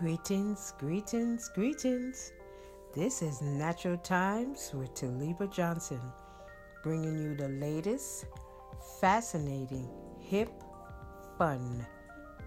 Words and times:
Greetings, 0.00 0.72
greetings, 0.78 1.50
greetings. 1.54 2.32
This 2.94 3.20
is 3.20 3.42
Natural 3.42 3.98
Times 3.98 4.70
with 4.72 4.94
Taliba 4.94 5.52
Johnson, 5.52 6.00
bringing 6.82 7.18
you 7.18 7.34
the 7.34 7.48
latest, 7.48 8.24
fascinating, 8.98 9.90
hip, 10.18 10.50
fun, 11.36 11.86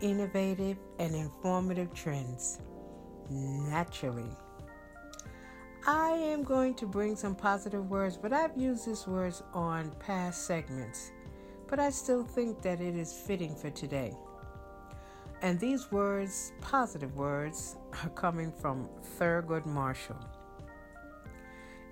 innovative, 0.02 0.80
and 0.98 1.14
informative 1.14 1.94
trends 1.94 2.60
naturally. 3.30 4.36
I 5.86 6.10
am 6.10 6.44
going 6.44 6.74
to 6.74 6.88
bring 6.88 7.16
some 7.16 7.36
positive 7.36 7.88
words, 7.88 8.18
but 8.18 8.34
I've 8.34 8.58
used 8.58 8.88
these 8.88 9.06
words 9.06 9.44
on 9.54 9.92
past 10.00 10.48
segments, 10.48 11.12
but 11.68 11.80
I 11.80 11.92
still 11.92 12.24
think 12.24 12.64
that 12.64 12.82
it 12.82 12.96
is 12.96 13.14
fitting 13.14 13.56
for 13.56 13.70
today. 13.70 14.16
And 15.44 15.60
these 15.60 15.92
words, 15.92 16.54
positive 16.62 17.18
words, 17.18 17.76
are 18.02 18.10
coming 18.12 18.50
from 18.50 18.88
Thurgood 19.20 19.66
Marshall. 19.66 20.16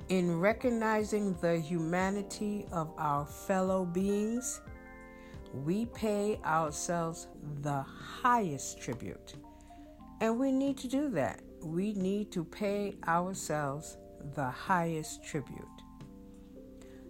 In 0.08 0.40
recognizing 0.40 1.34
the 1.42 1.60
humanity 1.60 2.66
of 2.72 2.94
our 2.98 3.26
fellow 3.26 3.84
beings, 3.84 4.62
we 5.66 5.86
pay 5.88 6.40
ourselves 6.46 7.28
the 7.62 7.82
highest 7.82 8.80
tribute. 8.80 9.34
And 10.22 10.40
we 10.40 10.54
need 10.54 10.78
to 10.78 10.88
do 10.88 11.10
that. 11.10 11.42
We 11.62 11.92
need 11.92 12.32
to 12.32 12.46
pay 12.46 12.96
ourselves 13.06 13.98
the 14.34 14.50
highest 14.50 15.26
tribute. 15.26 15.68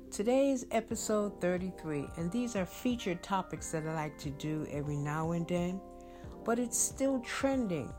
Today 0.10 0.49
is 0.49 0.66
episode 0.71 1.40
33, 1.40 2.08
and 2.18 2.32
these 2.32 2.55
are 2.55 2.66
featured 2.66 3.21
topics 3.21 3.70
that 3.71 3.85
I 3.85 3.94
like 3.94 4.18
to 4.20 4.32
do 4.32 4.66
every 4.71 4.98
now 4.98 5.34
and 5.34 5.48
then 5.48 5.80
but 6.44 6.59
it's 6.59 6.77
still 6.77 7.20
trending 7.22 7.91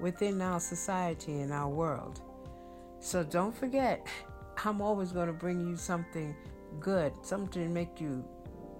within 0.00 0.40
our 0.42 0.60
society 0.60 1.40
and 1.40 1.52
our 1.52 1.68
world. 1.68 2.20
So 3.00 3.22
don't 3.22 3.56
forget, 3.56 4.06
I'm 4.64 4.80
always 4.80 5.12
going 5.12 5.26
to 5.28 5.32
bring 5.32 5.66
you 5.66 5.76
something 5.76 6.34
good, 6.80 7.12
something 7.22 7.62
to 7.62 7.68
make 7.68 8.00
you 8.00 8.24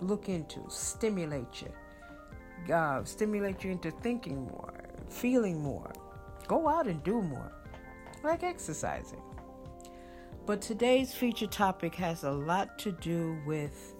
look 0.01 0.29
into, 0.29 0.61
stimulate 0.69 1.63
you, 1.63 2.75
uh, 2.75 3.05
stimulate 3.05 3.65
you 3.65 3.71
into 3.71 3.91
thinking 3.91 4.45
more, 4.45 4.75
feeling 5.09 5.63
more. 5.63 5.93
Go 6.49 6.69
out 6.69 6.87
and 6.87 7.03
do 7.03 7.23
more, 7.23 7.53
like 8.23 8.43
exercising. 8.43 9.21
But 10.47 10.61
today's 10.61 11.13
feature 11.13 11.49
topic 11.49 11.95
has 11.97 12.23
a 12.23 12.31
lot 12.31 12.79
to 12.81 12.93
do 12.93 13.37
with 13.45 13.95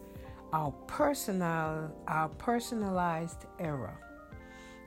our 0.53 0.71
personal, 0.87 1.91
our 2.07 2.29
personalized 2.29 3.47
era. 3.59 3.99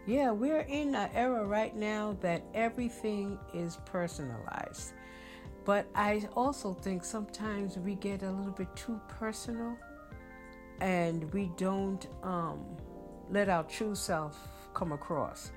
Yeah, 0.06 0.32
we're 0.32 0.62
in 0.62 0.96
an 0.96 1.10
era 1.14 1.46
right 1.46 1.76
now 1.76 2.18
that 2.22 2.44
everything 2.54 3.38
is 3.54 3.78
personalized. 3.86 4.94
But 5.66 5.86
I 5.94 6.28
also 6.36 6.74
think 6.74 7.04
sometimes 7.04 7.78
we 7.78 7.96
get 7.96 8.24
a 8.24 8.32
little 8.32 8.52
bit 8.52 8.74
too 8.76 9.00
personal 9.08 9.78
and 10.82 11.32
we 11.34 11.52
don't 11.58 12.08
um, 12.24 12.66
let 13.30 13.50
our 13.50 13.64
true 13.64 13.94
self 13.94 14.38
come 14.74 14.94
across. 14.94 15.52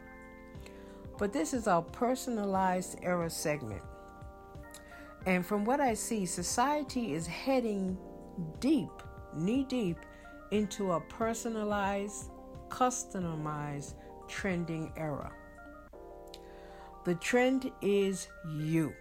But 1.19 1.33
this 1.33 1.55
is 1.55 1.67
our 1.67 1.83
personalized 1.83 2.99
era 3.03 3.31
segment. 3.31 3.83
And 5.25 5.47
from 5.47 5.65
what 5.65 5.81
I 5.81 5.95
see, 5.95 6.27
society 6.27 7.15
is 7.15 7.27
heading 7.27 7.97
deep, 8.59 8.91
knee 9.35 9.65
deep, 9.65 9.99
into 10.51 10.93
a 10.93 11.01
personalized, 11.01 12.31
customized 12.69 13.95
trending 14.33 14.91
era. 14.97 15.31
The 17.05 17.15
trend 17.17 17.71
is 17.83 18.29
you. 18.49 18.95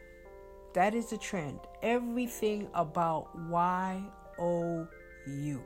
That 0.73 0.93
is 0.93 1.09
the 1.09 1.17
trend. 1.17 1.59
Everything 1.81 2.67
about 2.73 3.29
Y 3.47 4.03
O 4.37 4.87
U. 5.27 5.63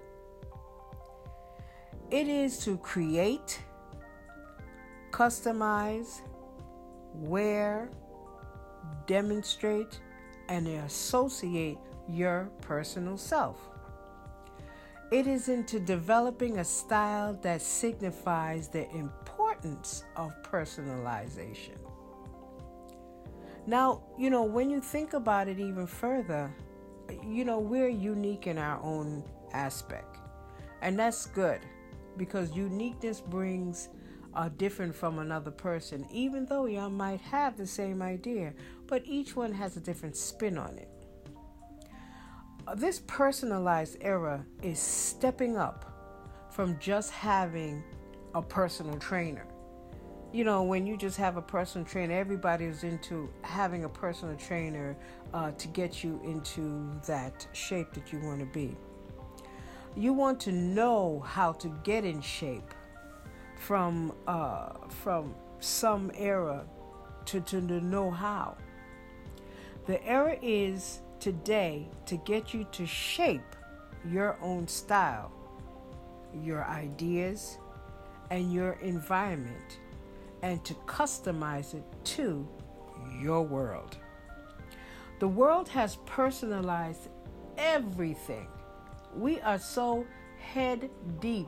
It 2.12 2.28
is 2.28 2.60
to 2.60 2.78
create, 2.78 3.60
customize, 5.12 6.22
wear, 7.16 7.90
demonstrate, 9.08 10.00
and 10.50 10.68
associate 10.68 11.80
your 12.08 12.52
personal 12.62 13.18
self. 13.18 13.58
It 15.12 15.28
is 15.28 15.50
into 15.50 15.80
developing 15.80 16.60
a 16.60 16.64
style 16.64 17.34
that 17.42 17.62
signifies 17.62 18.68
the 18.68 18.90
importance 18.92 19.45
of 20.16 20.34
personalization. 20.44 21.78
Now, 23.68 24.04
you 24.18 24.30
know, 24.30 24.44
when 24.44 24.70
you 24.70 24.82
think 24.82 25.14
about 25.14 25.48
it 25.48 25.60
even 25.60 25.88
further, 25.88 26.54
you 27.26 27.46
know, 27.46 27.60
we're 27.60 27.90
unique 27.90 28.48
in 28.48 28.58
our 28.58 28.82
own 28.82 29.24
aspect. 29.54 30.18
And 30.82 31.00
that's 31.00 31.26
good 31.28 31.62
because 32.18 32.56
uniqueness 32.56 33.22
brings 33.22 33.90
a 34.36 34.50
different 34.50 34.94
from 34.94 35.20
another 35.20 35.52
person, 35.52 36.06
even 36.12 36.46
though 36.46 36.66
y'all 36.66 36.90
might 36.90 37.22
have 37.22 37.58
the 37.58 37.66
same 37.66 38.02
idea, 38.02 38.54
but 38.88 39.02
each 39.06 39.36
one 39.36 39.52
has 39.54 39.78
a 39.78 39.80
different 39.80 40.16
spin 40.16 40.58
on 40.58 40.78
it. 40.78 40.90
This 42.76 43.02
personalized 43.08 43.98
era 44.02 44.46
is 44.62 44.80
stepping 44.80 45.56
up 45.56 45.92
from 46.52 46.78
just 46.80 47.12
having 47.12 47.84
a 48.36 48.42
personal 48.42 48.98
trainer. 49.00 49.48
You 50.34 50.44
know, 50.44 50.64
when 50.64 50.86
you 50.86 50.98
just 50.98 51.16
have 51.18 51.38
a 51.38 51.42
personal 51.42 51.88
trainer, 51.88 52.14
everybody 52.14 52.66
is 52.66 52.84
into 52.84 53.30
having 53.42 53.86
a 53.86 53.90
personal 53.90 54.36
trainer 54.36 54.98
uh, 55.34 55.52
to 55.52 55.68
get 55.70 56.04
you 56.04 56.20
into 56.26 56.92
that 57.08 57.48
shape 57.54 57.94
that 57.94 58.12
you 58.12 58.20
want 58.20 58.42
to 58.42 58.46
be. 58.46 58.76
You 59.96 60.12
want 60.12 60.42
to 60.42 60.52
know 60.52 61.24
how 61.26 61.54
to 61.54 61.70
get 61.86 62.04
in 62.04 62.20
shape 62.22 62.74
from 63.58 64.14
uh, 64.28 64.74
from 64.90 65.34
some 65.62 66.12
era 66.14 66.66
to, 67.28 67.40
to 67.40 67.62
know 67.62 68.12
how. 68.12 68.58
The 69.86 70.06
era 70.06 70.38
is 70.42 71.00
today 71.22 71.88
to 72.08 72.18
get 72.18 72.54
you 72.54 72.66
to 72.74 72.86
shape 72.86 73.56
your 74.06 74.38
own 74.42 74.68
style, 74.68 75.32
your 76.34 76.66
ideas, 76.66 77.58
and 78.30 78.54
your 78.54 78.74
environment 78.82 79.80
and 80.42 80.64
to 80.66 80.74
customize 80.86 81.74
it 81.74 81.84
to 82.04 82.48
your 83.22 83.42
world. 83.42 83.98
The 85.20 85.28
world 85.28 85.70
has 85.70 85.98
personalized 86.06 87.10
everything. 87.58 88.48
We 89.16 89.40
are 89.42 89.60
so 89.60 90.06
head 90.40 90.90
deep 91.20 91.48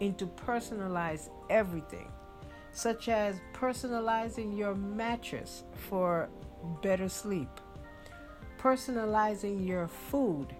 into 0.00 0.26
personalize 0.26 1.30
everything, 1.48 2.10
such 2.72 3.08
as 3.08 3.40
personalizing 3.52 4.56
your 4.56 4.74
mattress 4.74 5.64
for 5.88 6.28
better 6.82 7.08
sleep, 7.08 7.48
personalizing 8.58 9.66
your 9.66 9.88
food 9.88 10.54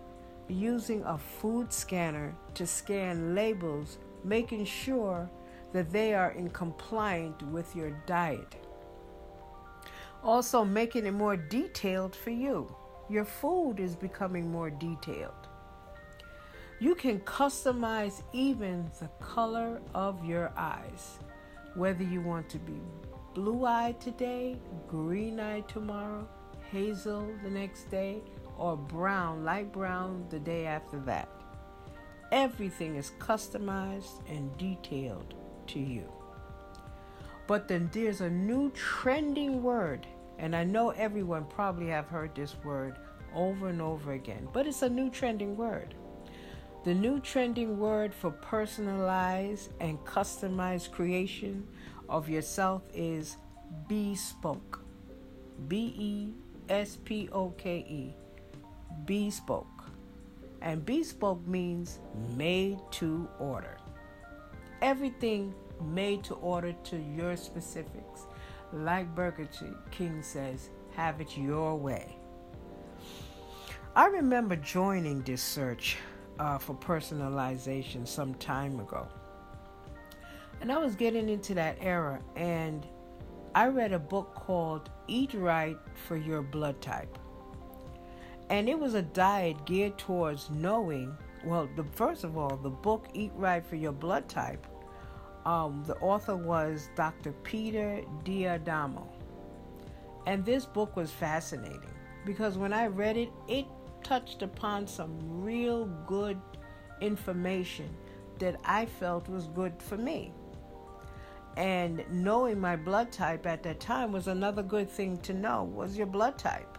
using 0.48 1.02
a 1.04 1.18
food 1.18 1.72
scanner 1.72 2.34
to 2.54 2.66
scan 2.66 3.34
labels, 3.34 3.98
making 4.24 4.64
sure 4.64 5.30
that 5.72 5.90
they 5.90 6.14
are 6.14 6.32
in 6.32 6.50
compliant 6.50 7.42
with 7.50 7.74
your 7.76 7.90
diet. 8.06 8.56
Also, 10.24 10.64
making 10.64 11.06
it 11.06 11.12
more 11.12 11.36
detailed 11.36 12.14
for 12.14 12.30
you. 12.30 12.74
Your 13.08 13.24
food 13.24 13.80
is 13.80 13.94
becoming 13.96 14.50
more 14.50 14.70
detailed. 14.70 15.48
You 16.80 16.94
can 16.94 17.20
customize 17.20 18.22
even 18.32 18.90
the 19.00 19.08
color 19.20 19.80
of 19.94 20.24
your 20.24 20.52
eyes, 20.56 21.18
whether 21.74 22.04
you 22.04 22.20
want 22.20 22.48
to 22.50 22.58
be 22.58 22.80
blue 23.34 23.64
eyed 23.64 24.00
today, 24.00 24.56
green 24.88 25.40
eyed 25.40 25.68
tomorrow, 25.68 26.28
hazel 26.70 27.28
the 27.42 27.50
next 27.50 27.90
day, 27.90 28.20
or 28.58 28.76
brown, 28.76 29.44
light 29.44 29.72
brown 29.72 30.26
the 30.30 30.38
day 30.40 30.66
after 30.66 30.98
that. 31.00 31.28
Everything 32.30 32.96
is 32.96 33.12
customized 33.18 34.20
and 34.28 34.56
detailed 34.58 35.34
to 35.68 35.78
you. 35.78 36.10
But 37.46 37.68
then 37.68 37.88
there's 37.92 38.20
a 38.20 38.28
new 38.28 38.70
trending 38.72 39.62
word, 39.62 40.06
and 40.38 40.54
I 40.54 40.64
know 40.64 40.90
everyone 40.90 41.46
probably 41.46 41.86
have 41.88 42.08
heard 42.08 42.34
this 42.34 42.54
word 42.62 42.98
over 43.34 43.68
and 43.68 43.80
over 43.80 44.12
again, 44.12 44.48
but 44.52 44.66
it's 44.66 44.82
a 44.82 44.88
new 44.88 45.10
trending 45.10 45.56
word. 45.56 45.94
The 46.84 46.94
new 46.94 47.20
trending 47.20 47.78
word 47.78 48.14
for 48.14 48.30
personalized 48.30 49.70
and 49.80 49.98
customized 50.04 50.92
creation 50.92 51.66
of 52.08 52.28
yourself 52.28 52.82
is 52.94 53.36
bespoke. 53.88 54.84
B 55.66 55.94
E 55.96 56.32
S 56.68 56.96
P 57.04 57.28
O 57.32 57.50
K 57.50 57.78
E. 57.78 58.14
Bespoke. 59.04 59.77
And 60.60 60.84
bespoke 60.84 61.46
means 61.46 62.00
made 62.36 62.78
to 62.92 63.28
order 63.38 63.78
everything 64.82 65.54
made 65.82 66.24
to 66.24 66.34
order 66.34 66.72
to 66.84 66.96
your 66.96 67.36
specifics. 67.36 68.26
like 68.70 69.14
Burger 69.14 69.48
King 69.90 70.22
says, 70.22 70.68
have 70.94 71.22
it 71.22 71.38
your 71.38 71.74
way. 71.74 72.18
I 73.96 74.06
remember 74.06 74.56
joining 74.56 75.22
this 75.22 75.42
search 75.42 75.96
uh, 76.38 76.58
for 76.58 76.74
personalization 76.74 78.06
some 78.06 78.34
time 78.34 78.78
ago. 78.78 79.08
And 80.60 80.70
I 80.70 80.76
was 80.76 80.94
getting 80.94 81.30
into 81.30 81.54
that 81.54 81.78
era, 81.80 82.20
and 82.36 82.86
I 83.54 83.68
read 83.68 83.92
a 83.92 83.98
book 83.98 84.34
called 84.34 84.90
Eat 85.06 85.32
Right 85.32 85.78
for 86.06 86.16
Your 86.16 86.42
Blood 86.42 86.80
Type. 86.82 87.18
And 88.50 88.68
it 88.68 88.78
was 88.78 88.94
a 88.94 89.02
diet 89.02 89.64
geared 89.66 89.98
towards 89.98 90.50
knowing, 90.50 91.16
well, 91.44 91.68
the, 91.76 91.84
first 91.92 92.24
of 92.24 92.38
all, 92.38 92.56
the 92.56 92.70
book 92.70 93.06
Eat 93.12 93.32
Right 93.34 93.64
for 93.64 93.76
Your 93.76 93.92
Blood 93.92 94.28
Type, 94.28 94.66
um, 95.44 95.84
the 95.86 95.96
author 95.96 96.36
was 96.36 96.88
Dr. 96.96 97.32
Peter 97.42 98.02
D'Adamo. 98.24 99.06
And 100.26 100.44
this 100.44 100.66
book 100.66 100.96
was 100.96 101.10
fascinating 101.10 101.94
because 102.24 102.58
when 102.58 102.72
I 102.72 102.86
read 102.86 103.16
it, 103.16 103.30
it 103.48 103.66
touched 104.02 104.42
upon 104.42 104.86
some 104.86 105.18
real 105.42 105.86
good 106.06 106.40
information 107.00 107.88
that 108.38 108.60
I 108.64 108.86
felt 108.86 109.28
was 109.28 109.48
good 109.48 109.74
for 109.82 109.96
me. 109.96 110.32
And 111.56 112.04
knowing 112.10 112.60
my 112.60 112.76
blood 112.76 113.10
type 113.10 113.46
at 113.46 113.62
that 113.64 113.80
time 113.80 114.12
was 114.12 114.28
another 114.28 114.62
good 114.62 114.88
thing 114.88 115.18
to 115.18 115.34
know 115.34 115.64
was 115.64 115.96
your 115.96 116.06
blood 116.06 116.38
type. 116.38 116.77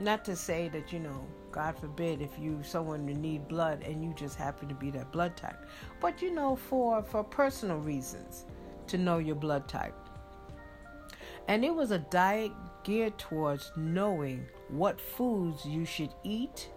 Not 0.00 0.24
to 0.24 0.34
say 0.34 0.70
that, 0.70 0.94
you 0.94 0.98
know, 0.98 1.26
God 1.52 1.78
forbid 1.78 2.22
if 2.22 2.30
you 2.38 2.62
someone 2.62 3.06
who 3.06 3.12
need 3.12 3.48
blood 3.48 3.82
and 3.84 4.02
you 4.02 4.14
just 4.14 4.36
happen 4.36 4.66
to 4.68 4.74
be 4.74 4.90
that 4.92 5.12
blood 5.12 5.36
type. 5.36 5.66
But 6.00 6.22
you 6.22 6.32
know 6.32 6.56
for 6.56 7.02
for 7.02 7.22
personal 7.22 7.76
reasons 7.76 8.46
to 8.86 8.96
know 8.96 9.18
your 9.18 9.34
blood 9.34 9.68
type. 9.68 9.94
And 11.48 11.64
it 11.64 11.74
was 11.74 11.90
a 11.90 11.98
diet 11.98 12.52
geared 12.82 13.18
towards 13.18 13.72
knowing 13.76 14.46
what 14.68 14.98
foods 14.98 15.66
you 15.66 15.84
should 15.84 16.14
eat 16.24 16.70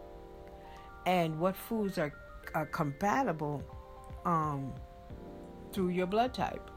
and 1.06 1.40
what 1.40 1.56
foods 1.56 1.98
are, 1.98 2.14
are 2.54 2.66
compatible 2.66 3.64
um, 4.26 4.74
through 5.72 5.90
your 5.90 6.08
blood 6.08 6.34
type. 6.34 6.70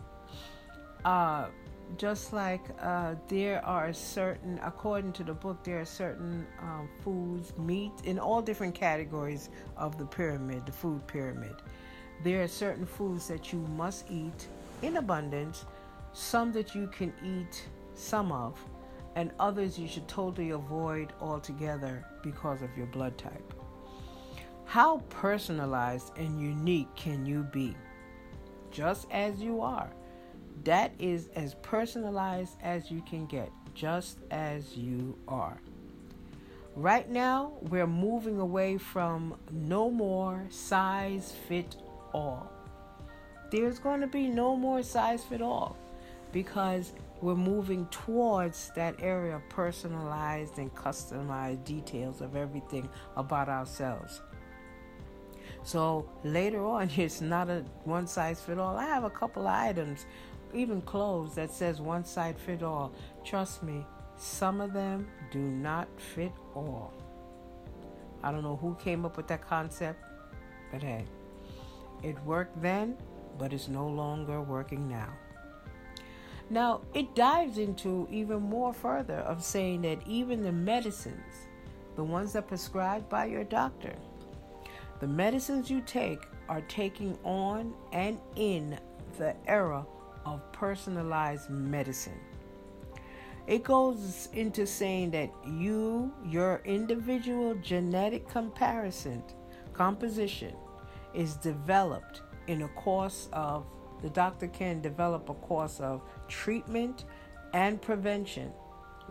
Uh, 1.05 1.47
just 1.97 2.33
like 2.33 2.63
uh, 2.81 3.15
there 3.29 3.65
are 3.65 3.93
certain, 3.93 4.61
according 4.63 5.13
to 5.15 5.25
the 5.25 5.33
book, 5.33 5.63
there 5.65 5.81
are 5.81 5.87
certain 5.87 6.47
um, 6.61 6.89
foods, 7.03 7.57
meat, 7.57 7.93
in 8.05 8.19
all 8.19 8.43
different 8.43 8.75
categories 8.75 9.51
of 9.77 9.97
the 9.99 10.05
pyramid, 10.05 10.67
the 10.67 10.73
food 10.73 11.07
pyramid. 11.07 11.55
There 12.25 12.43
are 12.43 12.49
certain 12.49 12.87
foods 12.87 13.29
that 13.29 13.53
you 13.53 13.61
must 13.77 14.11
eat 14.11 14.49
in 14.83 14.97
abundance, 14.97 15.65
some 16.13 16.53
that 16.53 16.75
you 16.75 16.89
can 16.89 17.13
eat 17.25 17.65
some 17.95 18.33
of, 18.33 18.59
and 19.15 19.31
others 19.41 19.79
you 19.79 19.89
should 19.89 20.07
totally 20.09 20.51
avoid 20.51 21.13
altogether 21.21 22.05
because 22.23 22.63
of 22.63 22.77
your 22.77 22.87
blood 22.87 23.17
type. 23.17 23.55
How 24.65 24.99
personalized 25.09 26.13
and 26.19 26.41
unique 26.41 26.95
can 26.97 27.25
you 27.25 27.45
be? 27.45 27.77
Just 28.71 29.07
as 29.11 29.41
you 29.41 29.63
are. 29.63 29.91
That 30.65 30.93
is 30.99 31.29
as 31.35 31.55
personalized 31.55 32.57
as 32.63 32.91
you 32.91 33.03
can 33.03 33.27
get, 33.27 33.51
just 33.75 34.19
as 34.31 34.77
you 34.77 35.17
are. 35.29 35.61
Right 36.75 37.09
now, 37.09 37.53
we're 37.63 37.87
moving 37.87 38.39
away 38.39 38.77
from 38.77 39.39
no 39.51 39.91
more 39.91 40.45
size 40.51 41.35
fit 41.49 41.77
all. 42.13 42.53
There's 43.51 43.79
going 43.79 44.01
to 44.01 44.07
be 44.07 44.29
no 44.29 44.57
more 44.57 44.83
size 44.83 45.25
fit 45.25 45.41
all 45.41 45.77
because 46.33 46.93
we're 47.23 47.35
moving 47.35 47.87
towards 47.87 48.71
that 48.77 48.97
area 49.01 49.37
of 49.37 49.49
personalized 49.49 50.59
and 50.59 50.75
customized 50.75 51.65
details 51.65 52.21
of 52.21 52.37
everything 52.37 52.89
about 53.17 53.49
ourselves. 53.49 54.21
So 55.63 56.09
later 56.25 56.65
on, 56.65 56.91
it's 56.97 57.21
not 57.21 57.49
a 57.49 57.65
one 57.85 58.07
size 58.07 58.41
fit 58.41 58.59
all. 58.59 58.77
I 58.77 58.85
have 58.85 59.05
a 59.05 59.11
couple 59.11 59.49
items 59.49 60.05
even 60.57 60.81
clothes 60.83 61.35
that 61.35 61.51
says 61.51 61.81
one 61.81 62.05
size 62.05 62.37
fit 62.39 62.63
all. 62.63 62.93
Trust 63.25 63.63
me, 63.63 63.85
some 64.17 64.61
of 64.61 64.73
them 64.73 65.07
do 65.31 65.39
not 65.39 65.89
fit 65.97 66.33
all. 66.55 66.93
I 68.23 68.33
don't 68.33 68.43
know 68.43 68.57
who 68.57 68.75
came 68.77 69.05
up 69.05 69.17
with 69.17 69.29
that 69.29 69.47
concept, 69.47 70.03
but 70.73 70.83
hey, 70.83 71.05
it 72.03 72.23
worked 72.25 72.61
then, 72.61 72.97
but 73.39 73.53
it's 73.53 73.69
no 73.69 73.87
longer 73.87 74.41
working 74.41 74.89
now. 74.89 75.13
Now, 76.49 76.83
it 76.95 77.15
dives 77.15 77.59
into 77.59 78.07
even 78.11 78.41
more 78.41 78.73
further 78.73 79.19
of 79.19 79.43
saying 79.43 79.83
that 79.83 80.07
even 80.07 80.43
the 80.43 80.53
medicines, 80.53 81.49
the 81.97 82.05
ones 82.05 82.33
that 82.33 82.41
are 82.41 82.43
prescribed 82.43 83.09
by 83.09 83.27
your 83.27 83.45
doctor, 83.45 83.95
the 85.01 85.09
medicines 85.09 85.71
you 85.71 85.83
take 85.83 86.23
are 86.49 86.63
taking 86.63 87.19
on 87.25 87.75
and 87.93 88.19
in 88.37 88.79
the 89.19 89.35
era 89.47 89.85
of 90.27 90.41
personalized 90.53 91.49
medicine. 91.49 92.21
It 93.47 93.63
goes 93.63 94.29
into 94.33 94.67
saying 94.67 95.13
that 95.13 95.31
you, 95.47 96.13
your 96.25 96.61
individual 96.65 97.55
genetic 97.55 98.29
comparison, 98.29 99.23
composition, 99.73 100.55
is 101.15 101.37
developed 101.37 102.23
in 102.49 102.63
a 102.63 102.69
course 102.69 103.29
of, 103.33 103.65
the 104.03 104.11
doctor 104.11 104.49
can 104.49 104.81
develop 104.81 105.29
a 105.29 105.35
course 105.35 105.79
of 105.81 106.03
treatment 106.29 107.05
and 107.55 107.81
prevention, 107.81 108.51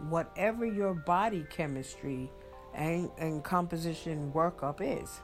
whatever 0.09 0.65
your 0.65 0.93
body 0.93 1.45
chemistry 1.49 2.29
and, 2.73 3.09
and 3.17 3.41
composition 3.43 4.31
workup 4.33 4.79
is. 4.81 5.21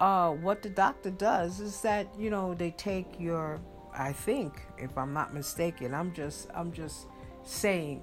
Uh, 0.00 0.30
what 0.30 0.62
the 0.62 0.70
doctor 0.70 1.10
does 1.10 1.58
is 1.58 1.80
that, 1.80 2.06
you 2.16 2.30
know, 2.30 2.54
they 2.54 2.70
take 2.70 3.18
your 3.18 3.60
I 3.96 4.12
think, 4.12 4.62
if 4.78 4.96
I'm 4.96 5.12
not 5.12 5.34
mistaken, 5.34 5.94
I'm 5.94 6.12
just 6.12 6.48
I'm 6.54 6.72
just 6.72 7.06
saying 7.44 8.02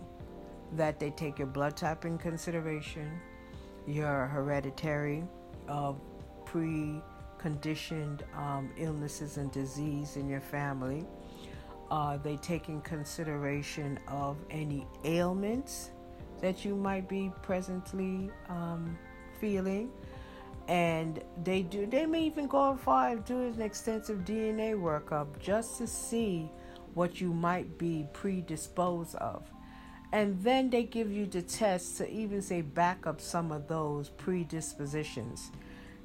that 0.73 0.99
they 0.99 1.11
take 1.11 1.37
your 1.37 1.47
blood 1.47 1.77
type 1.77 2.05
in 2.05 2.17
consideration, 2.17 3.19
your 3.87 4.27
hereditary 4.27 5.23
of 5.67 5.99
pre-conditioned 6.45 8.23
um, 8.35 8.71
illnesses 8.77 9.37
and 9.37 9.51
disease 9.51 10.15
in 10.17 10.29
your 10.29 10.41
family. 10.41 11.05
Uh, 11.91 12.17
they 12.17 12.35
take 12.37 12.67
in 12.67 12.81
consideration 12.81 13.99
of 14.07 14.37
any 14.49 14.87
ailments 15.03 15.91
that 16.42 16.65
you 16.65 16.75
might 16.75 17.07
be 17.07 17.31
presently 17.42 18.30
um, 18.49 18.97
feeling 19.39 19.92
and 20.68 21.24
they 21.44 21.62
do 21.62 21.86
they 21.86 22.06
may 22.06 22.24
even 22.24 22.48
go 22.48 22.74
as 22.74 22.80
far 22.80 23.10
as 23.10 23.19
do 23.19 23.40
an 23.40 23.62
extensive 23.62 24.19
DNA 24.19 24.74
workup 24.74 25.40
just 25.40 25.78
to 25.78 25.88
see 25.88 26.50
what 26.95 27.22
you 27.22 27.34
might 27.34 27.78
be 27.78 28.07
predisposed 28.14 29.16
of. 29.16 29.44
And 30.12 30.42
then 30.42 30.69
they 30.69 30.84
give 30.84 31.12
you 31.12 31.26
the 31.26 31.42
tests 31.42 31.98
to 31.98 32.10
even 32.10 32.42
say 32.42 32.62
back 32.62 33.06
up 33.06 33.19
some 33.19 33.52
of 33.52 33.68
those 33.68 34.10
predispositions. 34.10 35.52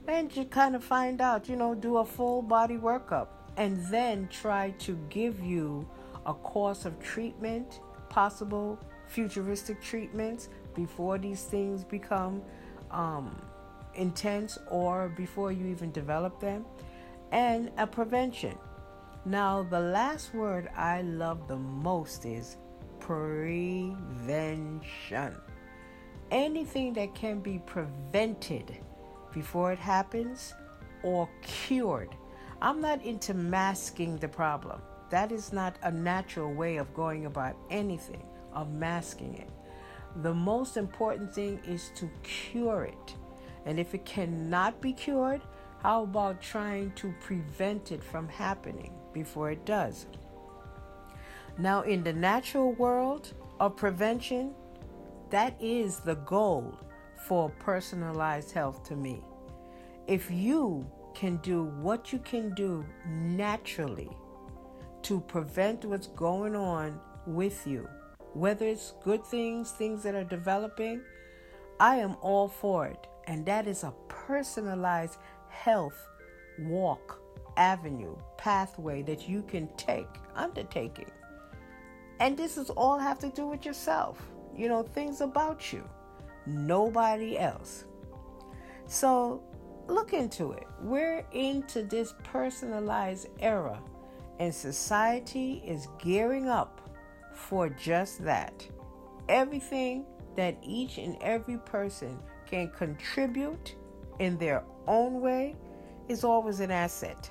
And 0.08 0.34
you 0.34 0.44
kind 0.46 0.74
of 0.74 0.82
find 0.82 1.20
out, 1.20 1.48
you 1.48 1.54
know, 1.54 1.74
do 1.76 1.98
a 1.98 2.04
full 2.04 2.42
body 2.42 2.76
workup 2.76 3.28
and 3.56 3.86
then 3.86 4.28
try 4.28 4.70
to 4.80 4.98
give 5.10 5.40
you 5.40 5.88
a 6.26 6.34
course 6.34 6.84
of 6.84 6.98
treatment, 7.00 7.80
possible 8.08 8.78
futuristic 9.06 9.80
treatments 9.80 10.48
before 10.74 11.18
these 11.18 11.44
things 11.44 11.84
become 11.84 12.42
um, 12.90 13.40
intense 13.94 14.58
or 14.68 15.08
before 15.16 15.52
you 15.52 15.66
even 15.66 15.92
develop 15.92 16.40
them, 16.40 16.64
and 17.32 17.70
a 17.78 17.86
prevention. 17.86 18.56
Now, 19.24 19.62
the 19.62 19.80
last 19.80 20.34
word 20.34 20.68
I 20.76 21.02
love 21.02 21.46
the 21.46 21.56
most 21.56 22.24
is 22.24 22.56
prevention. 22.98 23.96
Anything 26.30 26.92
that 26.94 27.14
can 27.14 27.40
be 27.40 27.58
prevented 27.66 28.76
before 29.32 29.72
it 29.72 29.78
happens 29.78 30.54
or 31.02 31.28
cured. 31.42 32.14
I'm 32.62 32.80
not 32.80 33.04
into 33.04 33.34
masking 33.34 34.16
the 34.18 34.28
problem. 34.28 34.80
That 35.10 35.32
is 35.32 35.52
not 35.52 35.76
a 35.82 35.90
natural 35.90 36.52
way 36.52 36.76
of 36.76 36.94
going 36.94 37.26
about 37.26 37.56
anything, 37.70 38.22
of 38.52 38.70
masking 38.72 39.34
it. 39.34 39.50
The 40.22 40.34
most 40.34 40.76
important 40.76 41.34
thing 41.34 41.60
is 41.66 41.90
to 41.96 42.08
cure 42.22 42.84
it. 42.84 43.14
And 43.66 43.78
if 43.78 43.94
it 43.94 44.04
cannot 44.04 44.80
be 44.80 44.92
cured, 44.92 45.42
how 45.82 46.02
about 46.02 46.40
trying 46.40 46.92
to 46.92 47.14
prevent 47.20 47.92
it 47.92 48.02
from 48.02 48.28
happening 48.28 48.92
before 49.12 49.50
it 49.50 49.64
does? 49.64 50.06
Now, 51.58 51.82
in 51.82 52.02
the 52.02 52.12
natural 52.12 52.72
world 52.72 53.32
of 53.58 53.76
prevention, 53.76 54.54
that 55.30 55.54
is 55.60 55.98
the 55.98 56.16
goal 56.16 56.78
for 57.26 57.50
personalized 57.58 58.52
health 58.52 58.82
to 58.84 58.96
me. 58.96 59.22
If 60.06 60.30
you 60.30 60.86
can 61.14 61.36
do 61.38 61.64
what 61.64 62.12
you 62.12 62.18
can 62.18 62.54
do 62.54 62.84
naturally 63.06 64.10
to 65.02 65.20
prevent 65.20 65.84
what's 65.84 66.06
going 66.08 66.56
on 66.56 66.98
with 67.26 67.66
you 67.66 67.88
whether 68.32 68.66
it's 68.66 68.94
good 69.02 69.24
things, 69.24 69.70
things 69.72 70.02
that 70.02 70.14
are 70.14 70.24
developing, 70.24 71.02
I 71.78 71.96
am 71.96 72.16
all 72.20 72.48
for 72.48 72.86
it. 72.86 73.06
And 73.26 73.44
that 73.46 73.66
is 73.66 73.84
a 73.84 73.94
personalized 74.08 75.18
health 75.48 76.06
walk, 76.58 77.20
avenue, 77.56 78.16
pathway 78.36 79.02
that 79.02 79.28
you 79.28 79.42
can 79.42 79.68
take, 79.76 80.08
undertaking. 80.34 81.10
And 82.18 82.36
this 82.36 82.58
is 82.58 82.70
all 82.70 82.98
have 82.98 83.18
to 83.20 83.30
do 83.30 83.46
with 83.46 83.64
yourself. 83.64 84.20
You 84.56 84.68
know, 84.68 84.82
things 84.82 85.20
about 85.20 85.72
you, 85.72 85.88
nobody 86.46 87.38
else. 87.38 87.84
So 88.86 89.42
look 89.86 90.12
into 90.12 90.52
it. 90.52 90.66
We're 90.80 91.24
into 91.32 91.82
this 91.82 92.14
personalized 92.24 93.28
era, 93.38 93.80
and 94.38 94.54
society 94.54 95.62
is 95.64 95.88
gearing 95.98 96.48
up 96.48 96.90
for 97.34 97.68
just 97.68 98.22
that. 98.24 98.66
Everything 99.28 100.04
that 100.36 100.56
each 100.62 100.98
and 100.98 101.16
every 101.20 101.58
person 101.58 102.18
can 102.50 102.70
contribute 102.70 103.76
in 104.18 104.36
their 104.38 104.64
own 104.86 105.20
way 105.20 105.56
is 106.08 106.24
always 106.24 106.60
an 106.60 106.70
asset. 106.70 107.30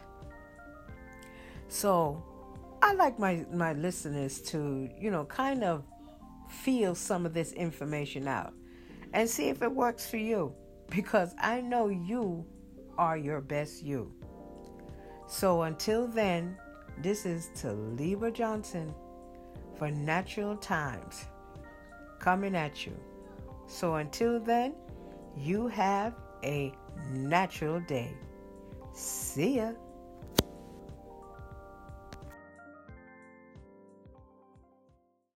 So, 1.68 2.24
I 2.82 2.94
like 2.94 3.20
my 3.20 3.46
my 3.52 3.74
listeners 3.74 4.42
to, 4.52 4.90
you 5.00 5.12
know, 5.12 5.26
kind 5.26 5.64
of 5.64 5.84
feel 6.50 6.96
some 6.96 7.26
of 7.26 7.34
this 7.34 7.52
information 7.52 8.28
out 8.28 8.54
and 9.14 9.30
see 9.30 9.50
if 9.50 9.62
it 9.62 9.72
works 9.72 10.10
for 10.10 10.18
you 10.18 10.54
because 10.90 11.36
I 11.40 11.62
know 11.62 11.90
you 11.90 12.46
are 12.98 13.18
your 13.18 13.42
best 13.42 13.84
you. 13.84 14.12
So 15.28 15.64
until 15.64 16.08
then, 16.08 16.58
this 17.02 17.26
is 17.26 17.50
Taliba 17.56 18.34
Johnson 18.34 18.94
for 19.78 19.92
Natural 19.92 20.56
Times 20.58 21.26
coming 22.20 22.56
at 22.56 22.86
you. 22.86 22.98
So 23.68 23.96
until 23.96 24.40
then, 24.40 24.74
you 25.38 25.68
have 25.68 26.14
a 26.44 26.72
natural 27.12 27.80
day. 27.82 28.14
See 28.94 29.58
ya. 29.58 29.74